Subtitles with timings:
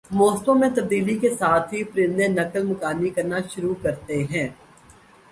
[0.11, 4.47] موسموں میں تبدیلی کے ساتھ ہی پرندے نقل مکانی کرنا شروع کرتے ہیں